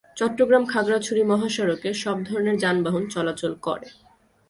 [0.17, 3.87] চট্টগ্রাম-খাগড়াছড়ি মহাসড়কে সব ধরনের যানবাহন চলাচল করে।